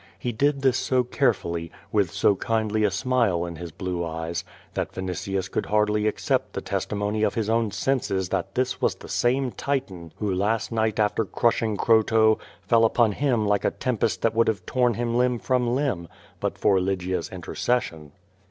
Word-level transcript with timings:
He 0.17 0.31
did 0.31 0.63
this 0.63 0.79
so 0.79 1.03
carefully, 1.03 1.71
with 1.91 2.09
so 2.09 2.35
kindly 2.35 2.83
a 2.83 2.89
smile 2.89 3.45
in 3.45 3.57
liis 3.57 3.71
blue 3.71 4.03
eyes, 4.03 4.43
that 4.73 4.91
Vinitius 4.93 5.47
could 5.47 5.67
hardly 5.67 6.07
accept 6.07 6.53
the 6.53 6.59
testimony 6.61 7.21
of 7.21 7.35
his 7.35 7.51
own 7.51 7.69
senses 7.69 8.29
that 8.29 8.55
this 8.55 8.81
was 8.81 8.95
the 8.95 9.07
same 9.07 9.51
Titan 9.51 10.11
who 10.17 10.33
last 10.33 10.71
night 10.71 10.99
after 10.99 11.23
crushing 11.23 11.77
Croto 11.77 12.39
fell 12.63 12.83
upon 12.83 13.11
him 13.11 13.45
like 13.45 13.63
a 13.63 13.69
tempest 13.69 14.23
that 14.23 14.33
would 14.33 14.47
have 14.47 14.65
torn 14.65 14.95
him 14.95 15.13
limb 15.13 15.37
from 15.37 15.75
limb 15.75 16.07
but 16.39 16.57
for 16.57 16.79
Lygia's 16.81 17.29
intercession. 17.29 18.11